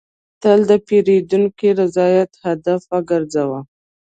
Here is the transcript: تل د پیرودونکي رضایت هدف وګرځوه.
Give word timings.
تل 0.41 0.59
د 0.69 0.71
پیرودونکي 0.87 1.69
رضایت 1.81 2.31
هدف 2.45 2.81
وګرځوه. 2.93 3.59